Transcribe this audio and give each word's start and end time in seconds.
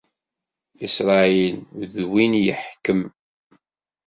Isṛayil, 0.85 1.55
d 1.93 1.95
win 2.11 2.33
yeḥkem. 2.45 3.01